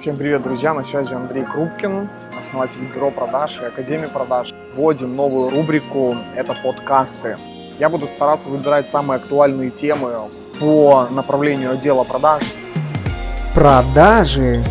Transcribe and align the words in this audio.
Всем 0.00 0.16
привет, 0.16 0.44
друзья! 0.44 0.74
На 0.74 0.84
связи 0.84 1.12
Андрей 1.12 1.44
Крупкин, 1.44 2.08
основатель 2.38 2.84
бюро 2.94 3.10
продаж 3.10 3.58
и 3.60 3.64
Академии 3.64 4.06
продаж. 4.06 4.54
Вводим 4.76 5.16
новую 5.16 5.50
рубрику 5.50 6.16
«Это 6.36 6.54
подкасты». 6.54 7.36
Я 7.80 7.88
буду 7.88 8.06
стараться 8.06 8.48
выбирать 8.48 8.86
самые 8.86 9.16
актуальные 9.16 9.70
темы 9.70 10.12
по 10.60 11.08
направлению 11.10 11.72
отдела 11.72 12.04
продаж. 12.04 12.44
Продажи. 13.56 14.62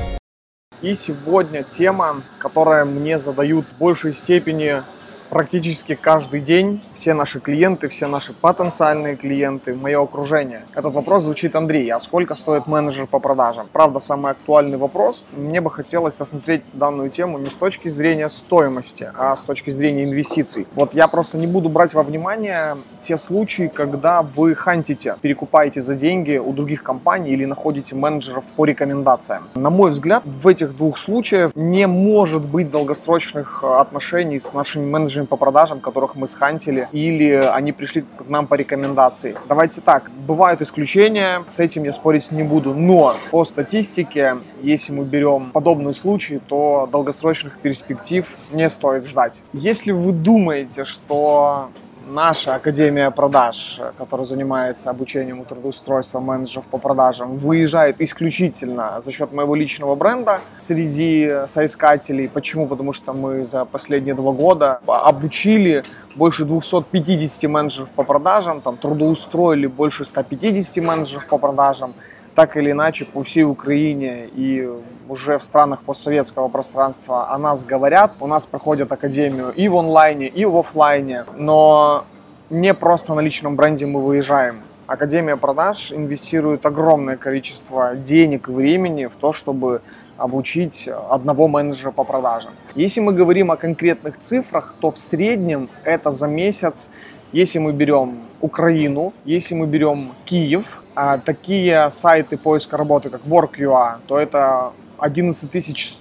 И 0.81 0.95
сегодня 0.95 1.61
тема, 1.63 2.21
которая 2.37 2.85
мне 2.85 3.19
задают 3.19 3.65
в 3.65 3.77
большей 3.77 4.13
степени 4.13 4.81
практически 5.29 5.95
каждый 5.95 6.41
день 6.41 6.81
все 6.95 7.13
наши 7.13 7.39
клиенты, 7.39 7.89
все 7.89 8.07
наши 8.07 8.33
потенциальные 8.33 9.15
клиенты, 9.15 9.75
мое 9.75 10.01
окружение. 10.01 10.63
Этот 10.73 10.93
вопрос 10.93 11.23
звучит, 11.23 11.55
Андрей, 11.55 11.89
а 11.91 11.99
сколько 11.99 12.35
стоит 12.35 12.67
менеджер 12.67 13.07
по 13.07 13.19
продажам? 13.19 13.67
Правда, 13.71 13.99
самый 13.99 14.31
актуальный 14.31 14.77
вопрос. 14.77 15.25
Мне 15.33 15.61
бы 15.61 15.71
хотелось 15.71 16.19
рассмотреть 16.19 16.63
данную 16.73 17.09
тему 17.09 17.37
не 17.37 17.49
с 17.49 17.53
точки 17.53 17.89
зрения 17.89 18.29
стоимости, 18.29 19.09
а 19.15 19.35
с 19.35 19.43
точки 19.43 19.71
зрения 19.71 20.03
инвестиций. 20.03 20.67
Вот 20.75 20.93
я 20.93 21.07
просто 21.07 21.37
не 21.37 21.47
буду 21.47 21.69
брать 21.69 21.93
во 21.93 22.03
внимание 22.03 22.75
те 23.07 23.17
случаи, 23.17 23.71
когда 23.73 24.21
вы 24.21 24.55
хантите, 24.55 25.15
перекупаете 25.21 25.81
за 25.81 25.95
деньги 25.95 26.37
у 26.37 26.53
других 26.53 26.83
компаний 26.83 27.31
или 27.31 27.45
находите 27.45 27.95
менеджеров 27.95 28.43
по 28.55 28.65
рекомендациям. 28.65 29.43
На 29.55 29.69
мой 29.69 29.91
взгляд, 29.91 30.23
в 30.25 30.47
этих 30.47 30.75
двух 30.75 30.97
случаях 30.97 31.51
не 31.55 31.87
может 31.87 32.45
быть 32.45 32.69
долгосрочных 32.69 33.63
отношений 33.63 34.39
с 34.39 34.53
нашими 34.53 34.85
менеджерами 34.85 35.07
менеджерами 35.07 35.27
по 35.27 35.37
продажам, 35.37 35.79
которых 35.79 36.15
мы 36.15 36.27
схантили, 36.27 36.87
или 36.91 37.31
они 37.33 37.71
пришли 37.71 38.01
к 38.01 38.27
нам 38.27 38.47
по 38.47 38.55
рекомендации. 38.55 39.35
Давайте 39.47 39.81
так, 39.81 40.11
бывают 40.27 40.61
исключения, 40.61 41.43
с 41.47 41.59
этим 41.59 41.83
я 41.83 41.93
спорить 41.93 42.31
не 42.31 42.43
буду, 42.43 42.73
но 42.73 43.15
по 43.31 43.45
статистике, 43.45 44.37
если 44.61 44.93
мы 44.93 45.05
берем 45.05 45.51
подобные 45.51 45.93
случаи, 45.93 46.41
то 46.47 46.89
долгосрочных 46.91 47.59
перспектив 47.59 48.25
не 48.51 48.69
стоит 48.69 49.05
ждать. 49.05 49.41
Если 49.53 49.91
вы 49.91 50.11
думаете, 50.11 50.83
что 50.83 51.69
наша 52.07 52.55
Академия 52.55 53.11
продаж, 53.11 53.79
которая 53.97 54.25
занимается 54.25 54.89
обучением 54.89 55.41
и 55.41 55.45
трудоустройством 55.45 56.23
менеджеров 56.23 56.65
по 56.65 56.77
продажам, 56.77 57.37
выезжает 57.37 58.01
исключительно 58.01 59.01
за 59.03 59.11
счет 59.11 59.33
моего 59.33 59.55
личного 59.55 59.95
бренда 59.95 60.39
среди 60.57 61.31
соискателей. 61.47 62.29
Почему? 62.29 62.67
Потому 62.67 62.93
что 62.93 63.13
мы 63.13 63.43
за 63.43 63.65
последние 63.65 64.15
два 64.15 64.31
года 64.31 64.79
обучили 64.87 65.83
больше 66.15 66.45
250 66.45 67.49
менеджеров 67.49 67.89
по 67.89 68.03
продажам, 68.03 68.61
там, 68.61 68.77
трудоустроили 68.77 69.67
больше 69.67 70.05
150 70.05 70.83
менеджеров 70.83 71.27
по 71.27 71.37
продажам, 71.37 71.93
так 72.37 72.55
или 72.55 72.69
иначе 72.69 73.03
по 73.05 73.23
всей 73.23 73.45
Украине 73.45 74.27
и 74.27 74.69
уже 75.09 75.39
в 75.39 75.43
странах 75.43 75.81
постсоветского 75.81 76.49
пространства 76.49 77.33
о 77.33 77.39
нас 77.39 77.63
говорят. 77.63 78.11
У 78.19 78.27
нас 78.27 78.45
проходят 78.45 78.91
академию 78.91 79.51
и 79.55 79.67
в 79.67 79.75
онлайне, 79.75 80.27
и 80.27 80.45
в 80.45 80.55
офлайне, 80.55 81.23
но 81.35 82.05
не 82.51 82.75
просто 82.75 83.15
на 83.15 83.21
личном 83.21 83.55
бренде 83.55 83.87
мы 83.87 84.05
выезжаем. 84.05 84.61
Академия 84.85 85.35
продаж 85.35 85.91
инвестирует 85.91 86.63
огромное 86.67 87.17
количество 87.17 87.95
денег 87.95 88.49
и 88.49 88.51
времени 88.51 89.05
в 89.05 89.15
то, 89.15 89.33
чтобы 89.33 89.81
обучить 90.15 90.87
одного 91.09 91.47
менеджера 91.47 91.89
по 91.89 92.03
продажам. 92.03 92.51
Если 92.75 92.99
мы 92.99 93.13
говорим 93.13 93.49
о 93.49 93.57
конкретных 93.57 94.19
цифрах, 94.19 94.75
то 94.79 94.91
в 94.91 94.99
среднем 94.99 95.69
это 95.83 96.11
за 96.11 96.27
месяц 96.27 96.91
если 97.33 97.59
мы 97.59 97.73
берем 97.73 98.19
Украину, 98.39 99.13
если 99.25 99.53
мы 99.53 99.67
берем 99.67 100.11
Киев, 100.23 100.81
а 100.99 101.19
такие 101.19 101.91
сайты 101.91 102.37
поиска 102.37 102.75
работы, 102.75 103.11
как 103.11 103.21
Work.ua, 103.21 103.97
то 104.07 104.17
это 104.17 104.71
11 104.97 105.51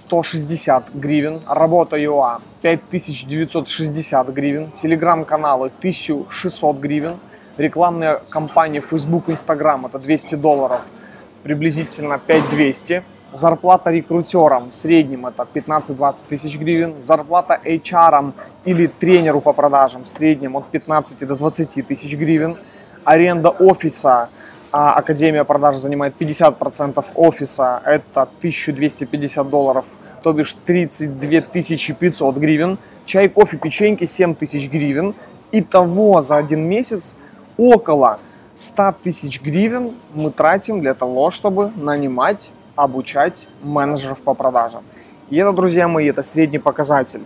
160 0.07 0.95
гривен, 0.95 1.39
Работа.ua 1.47 2.41
5960 2.63 4.29
гривен, 4.29 4.71
телеграм-каналы 4.71 5.67
1600 5.67 6.77
гривен, 6.77 7.17
рекламная 7.57 8.21
кампания 8.29 8.81
Facebook, 8.81 9.29
Instagram 9.29 9.85
это 9.85 9.99
200 9.99 10.33
долларов, 10.33 10.81
приблизительно 11.43 12.17
5200. 12.17 13.03
Зарплата 13.33 13.91
рекрутерам 13.91 14.71
в 14.71 14.73
среднем 14.73 15.27
это 15.27 15.45
15-20 15.53 16.15
тысяч 16.27 16.57
гривен. 16.57 16.95
Зарплата 16.95 17.59
HR 17.63 18.33
или 18.65 18.87
тренеру 18.87 19.41
по 19.41 19.53
продажам 19.53 20.05
в 20.05 20.07
среднем 20.07 20.57
от 20.57 20.65
15 20.71 21.27
до 21.27 21.35
20 21.35 21.87
тысяч 21.87 22.15
гривен. 22.15 22.57
Аренда 23.03 23.49
офиса, 23.49 24.29
а 24.71 24.93
Академия 24.93 25.43
продаж 25.43 25.77
занимает 25.77 26.13
50% 26.19 27.05
офиса, 27.15 27.81
это 27.85 28.23
1250 28.23 29.49
долларов, 29.49 29.85
то 30.23 30.33
бишь 30.33 30.55
32 30.65 31.41
500 31.41 32.37
гривен. 32.37 32.77
Чай, 33.05 33.29
кофе, 33.29 33.57
печеньки 33.57 34.05
7 34.05 34.35
тысяч 34.35 34.69
гривен. 34.69 35.13
Итого 35.51 36.21
за 36.21 36.37
один 36.37 36.67
месяц 36.67 37.15
около 37.57 38.19
100 38.57 38.95
тысяч 39.03 39.41
гривен 39.41 39.91
мы 40.13 40.31
тратим 40.31 40.81
для 40.81 40.93
того, 40.93 41.31
чтобы 41.31 41.71
нанимать 41.75 42.51
обучать 42.75 43.47
менеджеров 43.63 44.19
по 44.19 44.33
продажам. 44.33 44.83
И 45.29 45.37
это, 45.37 45.53
друзья 45.53 45.87
мои, 45.87 46.07
это 46.09 46.23
средний 46.23 46.59
показатель. 46.59 47.21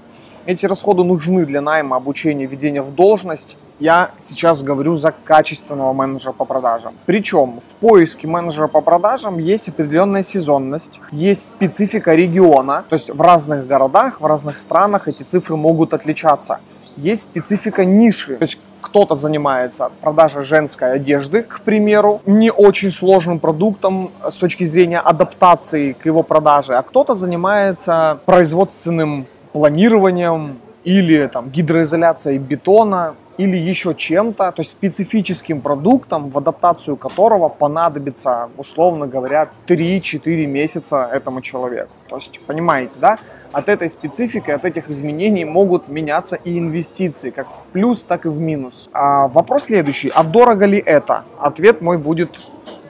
Эти 0.46 0.66
расходы 0.66 1.04
нужны 1.04 1.46
для 1.46 1.62
найма, 1.62 1.98
обучения, 1.98 2.48
введения 2.48 2.82
в 2.82 2.96
должность. 2.96 3.58
Я 3.80 4.10
сейчас 4.28 4.64
говорю 4.64 4.98
за 4.98 5.14
качественного 5.24 5.94
менеджера 5.94 6.32
по 6.32 6.46
продажам. 6.46 6.94
Причем 7.06 7.60
в 7.60 7.76
поиске 7.76 8.28
менеджера 8.28 8.68
по 8.68 8.82
продажам 8.82 9.38
есть 9.38 9.70
определенная 9.70 10.24
сезонность, 10.24 11.00
есть 11.12 11.50
специфика 11.50 12.16
региона. 12.16 12.84
То 12.90 12.96
есть 12.96 13.12
в 13.12 13.22
разных 13.22 13.68
городах, 13.68 14.20
в 14.20 14.26
разных 14.26 14.58
странах 14.58 15.08
эти 15.08 15.22
цифры 15.24 15.56
могут 15.56 15.94
отличаться. 15.94 16.60
Есть 16.98 17.24
специфика 17.24 17.86
ниши. 17.86 18.36
То 18.38 18.44
есть 18.44 18.60
кто-то 18.82 19.16
занимается 19.16 19.92
продажей 20.02 20.44
женской 20.44 20.94
одежды, 20.94 21.44
к 21.44 21.62
примеру, 21.62 22.22
не 22.26 22.52
очень 22.52 22.92
сложным 22.92 23.40
продуктом 23.40 24.12
с 24.28 24.36
точки 24.36 24.64
зрения 24.64 25.00
адаптации 25.00 25.94
к 25.94 26.06
его 26.08 26.24
продаже, 26.24 26.76
а 26.76 26.82
кто-то 26.82 27.14
занимается 27.14 28.20
производственным 28.26 29.28
планированием 29.54 30.58
или 30.84 31.28
там 31.28 31.50
гидроизоляцией 31.50 32.38
бетона 32.38 33.16
или 33.38 33.58
еще 33.58 33.96
чем-то, 33.96 34.52
то 34.52 34.62
есть 34.62 34.72
специфическим 34.72 35.62
продуктом, 35.62 36.28
в 36.30 36.38
адаптацию 36.38 36.98
которого 36.98 37.50
понадобится, 37.50 38.50
условно 38.58 39.08
говоря, 39.08 39.50
3-4 39.68 40.46
месяца 40.46 41.10
этому 41.12 41.42
человеку. 41.42 41.92
То 42.08 42.18
есть, 42.18 42.40
понимаете, 42.46 42.98
да? 43.00 43.20
от 43.52 43.70
этой 43.70 43.90
специфики, 43.90 44.52
от 44.52 44.66
этих 44.66 44.90
изменений 44.90 45.46
могут 45.46 45.88
меняться 45.88 46.36
и 46.36 46.58
инвестиции, 46.58 47.32
как 47.32 47.48
в 47.48 47.72
плюс, 47.74 48.04
так 48.04 48.26
и 48.26 48.30
в 48.30 48.40
минус. 48.40 48.90
А 48.94 49.28
вопрос 49.28 49.64
следующий, 49.64 50.12
а 50.14 50.24
дорого 50.24 50.66
ли 50.66 50.82
это? 50.86 51.24
Ответ 51.40 51.82
мой 51.82 51.98
будет 51.98 52.40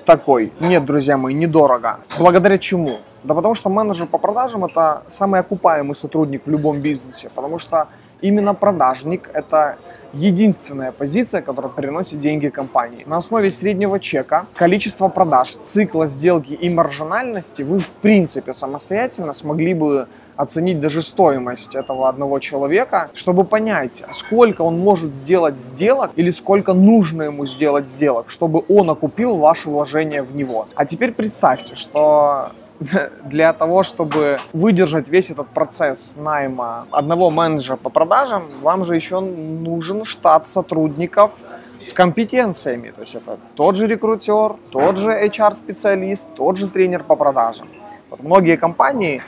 такой. 0.06 0.52
Нет, 0.60 0.86
друзья 0.86 1.18
мои, 1.18 1.34
недорого. 1.34 2.00
Благодаря 2.20 2.58
чему? 2.58 3.00
Да 3.24 3.34
потому 3.34 3.56
что 3.56 3.70
менеджер 3.70 4.08
по 4.08 4.18
продажам 4.18 4.66
это 4.66 5.04
самый 5.08 5.40
окупаемый 5.40 5.96
сотрудник 5.96 6.46
в 6.46 6.50
любом 6.50 6.80
бизнесе, 6.80 7.30
потому 7.34 7.60
что 7.60 7.88
именно 8.22 8.54
продажник 8.54 9.30
это 9.34 9.78
единственная 10.14 10.92
позиция, 10.92 11.42
которая 11.42 11.72
приносит 11.72 12.20
деньги 12.20 12.50
компании. 12.50 13.04
На 13.06 13.18
основе 13.18 13.50
среднего 13.50 14.00
чека, 14.00 14.46
количества 14.56 15.08
продаж, 15.08 15.56
цикла 15.66 16.08
сделки 16.08 16.54
и 16.54 16.70
маржинальности 16.70 17.62
вы 17.62 17.80
в 17.80 17.90
принципе 17.90 18.54
самостоятельно 18.54 19.34
смогли 19.34 19.74
бы 19.74 20.08
оценить 20.36 20.80
даже 20.80 21.02
стоимость 21.02 21.76
этого 21.76 22.10
одного 22.10 22.40
человека, 22.40 23.10
чтобы 23.14 23.44
понять, 23.44 24.04
сколько 24.12 24.64
он 24.64 24.80
может 24.80 25.14
сделать 25.14 25.60
сделок 25.60 26.12
или 26.16 26.32
сколько 26.32 26.74
нужно 26.74 27.24
ему 27.24 27.46
сделать 27.46 27.90
сделок, 27.90 28.30
чтобы 28.30 28.64
он 28.68 28.90
окупил 28.90 29.38
ваше 29.38 29.70
вложение 29.70 30.24
в 30.24 30.36
него. 30.36 30.68
А 30.76 30.86
теперь 30.86 31.12
представьте, 31.12 31.76
что 31.76 32.50
для 33.24 33.54
того, 33.54 33.84
чтобы 33.84 34.38
выдержать 34.54 35.08
весь 35.10 35.30
этот 35.30 35.48
процесс 35.50 36.16
найма 36.16 36.88
одного 36.92 37.30
менеджера 37.30 37.76
по 37.76 37.90
продажам, 37.90 38.44
вам 38.62 38.84
же 38.84 38.96
еще 38.96 39.20
нужен 39.20 40.04
штат 40.04 40.48
сотрудников 40.48 41.32
с 41.80 41.94
компетенциями. 41.94 42.92
То 42.92 43.02
есть 43.02 43.16
это 43.16 43.38
тот 43.56 43.76
же 43.76 43.88
рекрутер, 43.88 44.56
тот 44.72 44.98
же 44.98 45.12
HR-специалист, 45.12 46.28
тот 46.36 46.58
же 46.58 46.68
тренер 46.68 47.04
по 47.04 47.16
продажам. 47.16 47.68
Вот 48.10 48.24
многие 48.24 48.58
компании 48.58 49.22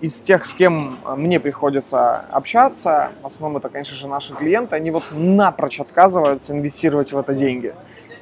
из 0.00 0.20
тех, 0.20 0.44
с 0.44 0.54
кем 0.54 0.98
мне 1.16 1.40
приходится 1.40 2.24
общаться, 2.30 3.10
в 3.22 3.26
основном 3.26 3.58
это, 3.58 3.68
конечно 3.68 3.96
же, 3.96 4.08
наши 4.08 4.34
клиенты, 4.34 4.76
они 4.76 4.90
вот 4.90 5.04
напрочь 5.12 5.80
отказываются 5.80 6.52
инвестировать 6.52 7.12
в 7.12 7.18
это 7.18 7.34
деньги. 7.34 7.74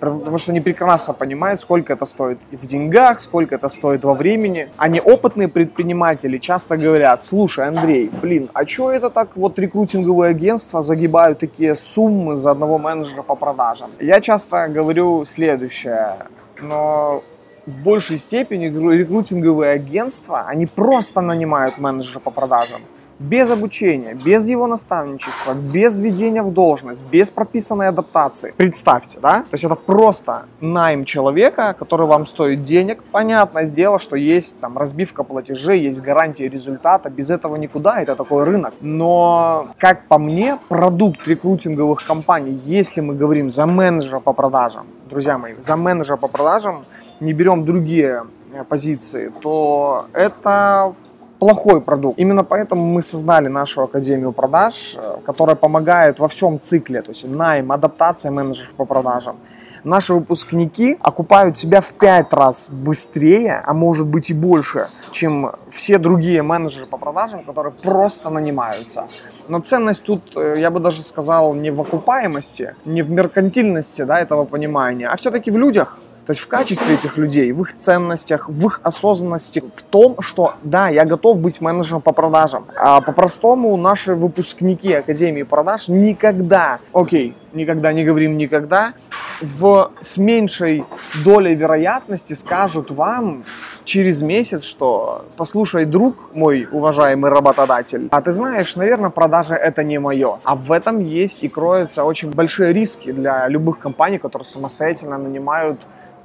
Потому 0.02 0.37
что 0.37 0.50
они 0.50 0.60
прекрасно 0.60 1.14
понимают, 1.14 1.60
сколько 1.60 1.93
это 1.93 2.06
стоит 2.06 2.38
в 2.50 2.66
деньгах, 2.66 3.20
сколько 3.20 3.54
это 3.54 3.69
стоит 3.69 4.02
во 4.02 4.14
времени. 4.14 4.69
Они 4.76 5.00
опытные 5.00 5.46
предприниматели 5.46 6.38
часто 6.38 6.76
говорят, 6.76 7.22
слушай, 7.22 7.69
Андрей, 7.69 8.10
блин, 8.20 8.50
а 8.52 8.66
что 8.66 8.90
это 8.90 9.10
так 9.10 9.37
вот 9.37 9.60
рекрутинговые 9.60 10.31
агентства 10.31 10.82
загибают 10.82 11.38
такие 11.38 11.76
суммы 11.76 12.37
за 12.37 12.50
одного 12.50 12.78
менеджера 12.78 13.22
по 13.22 13.37
продажам? 13.37 13.90
Я 14.00 14.20
часто 14.20 14.66
говорю 14.66 15.25
следующее, 15.25 16.16
но 16.60 17.22
в 17.66 17.84
большей 17.84 18.19
степени 18.19 18.64
рекрутинговые 18.64 19.70
агентства, 19.70 20.46
они 20.49 20.66
просто 20.66 21.20
нанимают 21.20 21.78
менеджера 21.78 22.19
по 22.19 22.32
продажам 22.32 22.81
без 23.23 23.51
обучения, 23.51 24.15
без 24.15 24.49
его 24.49 24.67
наставничества, 24.67 25.55
без 25.55 25.99
введения 25.99 26.43
в 26.43 26.53
должность, 26.53 27.09
без 27.11 27.31
прописанной 27.31 27.89
адаптации. 27.89 28.55
Представьте, 28.57 29.19
да? 29.21 29.41
То 29.43 29.53
есть 29.53 29.65
это 29.65 29.75
просто 29.75 30.47
найм 30.61 31.05
человека, 31.05 31.75
который 31.79 32.07
вам 32.07 32.27
стоит 32.27 32.63
денег. 32.63 33.03
Понятное 33.13 33.67
дело, 33.67 33.99
что 33.99 34.17
есть 34.17 34.59
там 34.61 34.77
разбивка 34.79 35.23
платежей, 35.23 35.81
есть 35.81 36.01
гарантия 36.01 36.49
результата. 36.49 37.09
Без 37.11 37.31
этого 37.31 37.57
никуда, 37.57 38.01
это 38.01 38.17
такой 38.17 38.45
рынок. 38.45 38.75
Но, 38.81 39.69
как 39.79 40.07
по 40.09 40.19
мне, 40.19 40.59
продукт 40.69 41.27
рекрутинговых 41.27 42.05
компаний, 42.05 42.61
если 42.65 43.01
мы 43.01 43.15
говорим 43.15 43.51
за 43.51 43.67
менеджера 43.67 44.21
по 44.21 44.33
продажам, 44.33 44.87
друзья 45.09 45.39
мои, 45.39 45.55
за 45.59 45.77
менеджера 45.77 46.17
по 46.17 46.29
продажам, 46.29 46.85
не 47.21 47.33
берем 47.33 47.65
другие 47.65 48.25
э, 48.53 48.65
позиции, 48.65 49.31
то 49.41 50.07
это 50.13 50.95
плохой 51.43 51.81
продукт. 51.81 52.21
Именно 52.21 52.44
поэтому 52.44 52.87
мы 52.87 53.03
создали 53.03 53.49
нашу 53.49 53.83
Академию 53.83 54.33
продаж, 54.33 54.94
э, 54.97 55.17
которая 55.27 55.56
помогает 55.56 56.21
во 56.21 56.29
всем 56.29 56.61
цикле, 56.61 57.03
то 57.03 57.11
есть 57.11 57.29
найм, 57.29 57.73
адаптация 57.73 58.31
менеджеров 58.31 58.75
по 58.77 58.85
продажам. 58.85 59.37
Наши 59.85 60.15
выпускники 60.15 60.97
окупают 61.00 61.59
себя 61.59 61.81
в 61.81 61.93
5 61.94 62.33
раз 62.33 62.71
быстрее, 62.71 63.61
а 63.67 63.75
может 63.75 64.06
быть 64.06 64.31
и 64.31 64.35
больше, 64.35 64.87
чем 65.11 65.50
все 65.69 65.99
другие 65.99 66.43
менеджеры 66.43 66.87
по 66.87 66.97
продажам, 66.97 67.43
которые 67.43 67.73
просто 67.73 68.31
нанимаются. 68.31 69.09
Но 69.49 69.59
ценность 69.59 70.05
тут, 70.05 70.37
э, 70.37 70.55
я 70.59 70.71
бы 70.71 70.79
даже 70.79 71.03
сказал, 71.03 71.55
не 71.55 71.73
в 71.73 71.81
окупаемости, 71.81 72.75
не 72.85 73.03
в 73.03 73.11
меркантильности 73.11 74.03
да, 74.03 74.21
этого 74.21 74.45
понимания, 74.45 75.09
а 75.09 75.17
все-таки 75.17 75.50
в 75.50 75.56
людях. 75.56 75.99
То 76.27 76.31
есть 76.31 76.41
в 76.41 76.47
качестве 76.47 76.95
этих 76.95 77.17
людей, 77.17 77.51
в 77.53 77.63
их 77.63 77.77
ценностях, 77.77 78.49
в 78.49 78.67
их 78.67 78.81
осознанности, 78.85 79.63
в 79.75 79.83
том, 79.83 80.17
что 80.21 80.55
да, 80.63 80.89
я 80.89 81.05
готов 81.05 81.39
быть 81.39 81.61
менеджером 81.61 82.01
по 82.01 82.13
продажам. 82.13 82.67
А 82.77 83.01
по-простому 83.01 83.77
наши 83.77 84.15
выпускники 84.15 84.93
Академии 84.93 85.43
продаж 85.43 85.89
никогда, 85.89 86.79
окей, 86.93 87.35
никогда 87.53 87.93
не 87.93 88.05
говорим 88.05 88.37
никогда, 88.37 88.95
в, 89.41 89.91
с 90.01 90.17
меньшей 90.17 90.85
долей 91.25 91.55
вероятности 91.55 92.35
скажут 92.35 92.93
вам 92.93 93.45
через 93.85 94.23
месяц, 94.23 94.63
что 94.63 95.25
послушай, 95.37 95.85
друг 95.85 96.17
мой 96.35 96.69
уважаемый 96.71 97.31
работодатель, 97.31 98.09
а 98.13 98.23
ты 98.23 98.31
знаешь, 98.31 98.77
наверное, 98.77 99.11
продажа 99.11 99.55
это 99.55 99.83
не 99.83 99.99
мое. 99.99 100.39
А 100.45 100.55
в 100.55 100.71
этом 100.71 101.01
есть 101.01 101.43
и 101.43 101.49
кроются 101.49 102.05
очень 102.05 102.31
большие 102.31 102.73
риски 102.73 103.11
для 103.11 103.49
любых 103.49 103.81
компаний, 103.81 104.19
которые 104.19 104.47
самостоятельно 104.47 105.19
нанимают 105.19 105.81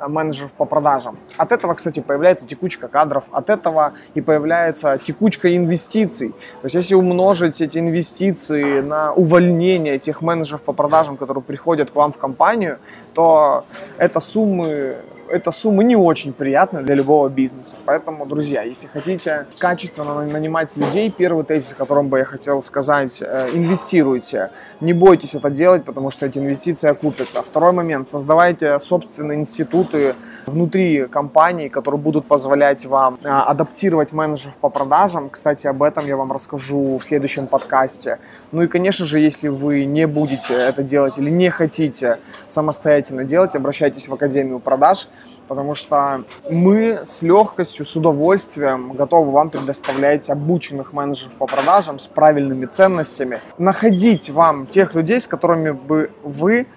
менеджеров 0.08 0.54
по 0.54 0.66
продажам. 0.66 1.18
От 1.38 1.52
этого, 1.52 1.74
кстати, 1.74 2.00
появляется 2.00 2.48
текучка 2.48 2.88
кадров, 2.88 3.24
от 3.32 3.50
этого 3.50 3.94
и 4.14 4.22
появляется 4.22 4.98
текучка 4.98 5.56
инвестиций. 5.56 6.30
То 6.30 6.66
есть 6.66 6.76
если 6.76 6.96
умножить 6.96 7.62
эти 7.62 7.80
инвестиции 7.80 8.82
на 8.82 9.14
увольнение 9.14 10.00
тех 10.00 10.22
менеджеров 10.22 10.62
по 10.62 10.74
продажам, 10.74 11.18
которые 11.18 11.44
приходят 11.44 11.92
к 11.92 11.96
вам 11.96 12.12
в 12.12 12.18
компанию, 12.18 12.80
то 13.14 13.66
это 13.98 14.20
суммы 14.20 14.98
эта 15.30 15.52
сумма 15.52 15.84
не 15.84 15.96
очень 15.96 16.34
приятная 16.34 16.84
для 16.84 16.96
любого 16.96 17.30
бизнеса. 17.30 17.76
Поэтому, 17.86 18.26
друзья, 18.26 18.64
если 18.64 18.88
хотите 18.88 19.46
качественно 19.60 20.24
нанимать 20.26 20.76
людей, 20.78 21.12
первый 21.12 21.44
тезис, 21.44 21.74
которым 21.74 22.10
бы 22.10 22.20
я 22.20 22.26
хотел 22.26 22.62
сказать, 22.62 23.22
э, 23.22 23.50
инвестируйте. 23.54 24.52
Не 24.82 24.94
бойтесь 24.94 25.36
это 25.36 25.50
делать, 25.50 25.84
потому 25.84 26.12
что 26.12 26.26
эти 26.26 26.38
инвестиции 26.38 26.90
окупятся. 26.90 27.42
Второй 27.42 27.72
момент, 27.72 28.08
создавайте 28.10 28.80
собственные 28.80 29.40
институты 29.40 30.16
внутри 30.48 31.08
компании, 31.08 31.68
которые 31.68 32.00
будут 32.00 32.26
позволять 32.26 32.86
вам 32.86 33.20
э, 33.24 33.28
адаптировать 33.28 34.14
менеджеров 34.14 34.58
по 34.58 34.70
продажам. 34.70 35.30
Кстати, 35.30 35.68
об 35.68 35.84
этом 35.84 36.08
я 36.08 36.18
вам 36.18 36.32
расскажу 36.32 36.98
в 36.98 37.04
следующем 37.04 37.48
подкасте. 37.48 38.20
Ну 38.52 38.62
и, 38.62 38.68
конечно 38.68 39.06
же, 39.06 39.20
если 39.20 39.50
вы 39.50 39.86
не 39.86 40.08
будете 40.08 40.54
это 40.54 40.84
делать 40.84 41.18
или 41.20 41.30
не 41.30 41.50
хотите 41.50 42.20
самостоятельно 42.48 43.24
делать, 43.24 43.56
обращайтесь 43.56 44.08
в 44.08 44.14
Академию 44.14 44.60
продаж 44.60 45.08
потому 45.48 45.76
что 45.76 46.24
мы 46.50 47.00
с 47.04 47.22
легкостью, 47.22 47.86
с 47.86 47.96
удовольствием 47.96 48.94
готовы 48.94 49.32
вам 49.32 49.50
предоставлять 49.50 50.30
обученных 50.30 50.94
менеджеров 50.94 51.34
по 51.36 51.46
продажам 51.48 52.00
с 52.00 52.08
правильными 52.08 52.66
ценностями, 52.66 53.40
находить 53.58 54.30
вам 54.30 54.68
тех 54.68 54.94
людей, 54.94 55.20
с 55.22 55.28
которыми 55.28 55.72
бы 55.72 56.12
вы 56.24 56.68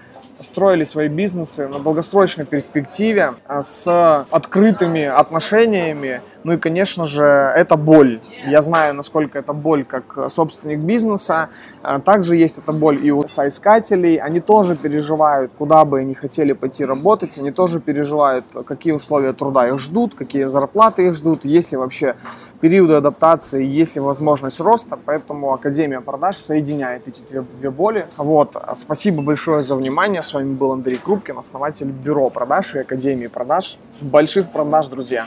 строили 0.41 0.85
свои 0.85 1.09
бизнесы 1.09 1.69
на 1.69 1.79
долгосрочной 1.79 2.45
перспективе 2.45 3.35
а, 3.47 3.63
с 3.63 4.27
открытыми 4.31 5.05
отношениями. 5.05 6.23
Ну 6.43 6.53
и, 6.53 6.57
конечно 6.57 7.05
же, 7.05 7.23
это 7.25 7.77
боль. 7.77 8.21
Я 8.47 8.63
знаю, 8.63 8.95
насколько 8.95 9.39
это 9.39 9.53
боль 9.53 9.85
как 9.85 10.31
собственник 10.31 10.79
бизнеса. 10.79 11.51
А, 11.83 12.01
также 12.01 12.37
есть 12.37 12.59
эта 12.59 12.73
боль 12.73 12.99
и 13.05 13.11
у 13.11 13.27
соискателей. 13.27 14.17
Они 14.17 14.41
тоже 14.41 14.75
переживают, 14.77 15.53
куда 15.59 15.85
бы 15.85 16.01
они 16.01 16.15
хотели 16.15 16.53
пойти 16.53 16.85
работать. 16.85 17.37
Они 17.39 17.51
тоже 17.51 17.81
переживают, 17.81 18.47
какие 18.67 18.95
условия 18.95 19.33
труда 19.35 19.69
их 19.69 19.79
ждут, 19.79 20.15
какие 20.15 20.45
зарплаты 20.45 21.07
их 21.09 21.15
ждут, 21.15 21.45
есть 21.45 21.73
ли 21.73 21.79
вообще 21.79 22.17
периоды 22.61 22.95
адаптации, 22.95 23.65
есть 23.65 23.97
ли 23.97 24.01
возможность 24.01 24.61
роста. 24.61 24.99
Поэтому 25.05 25.53
Академия 25.53 26.01
продаж 26.01 26.37
соединяет 26.37 27.07
эти 27.07 27.23
две, 27.29 27.43
две 27.43 27.71
боли. 27.71 28.07
Вот. 28.17 28.57
Спасибо 28.77 29.23
большое 29.23 29.61
за 29.61 29.77
внимание. 29.77 30.23
С 30.23 30.33
вами 30.33 30.55
был 30.55 30.73
Андрей 30.73 30.99
Крупкин, 31.03 31.37
основатель 31.39 31.89
бюро 31.89 32.31
продаж 32.31 32.75
и 32.75 32.79
Академии 32.79 33.27
продаж. 33.27 33.79
Больших 34.01 34.51
продаж, 34.51 34.87
друзья! 34.87 35.27